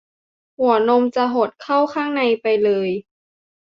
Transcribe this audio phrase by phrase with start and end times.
[0.57, 2.89] หัวนมจะหดเข้าข้างในไปเลย